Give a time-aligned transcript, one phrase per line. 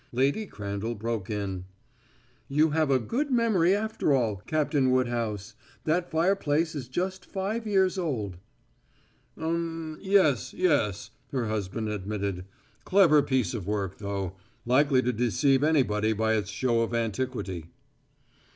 [0.11, 1.65] Lady Crandall broke in:
[2.47, 5.53] "You have a good memory, after all, Captain Woodhouse.
[5.83, 8.37] That fireplace is just five years old."
[9.37, 12.45] "Um yes, yes," her husband admitted.
[12.83, 14.35] "Clever piece of work, though.
[14.65, 17.69] Likely to deceive anybody by its show of antiquity."